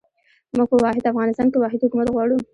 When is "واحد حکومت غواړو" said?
1.59-2.37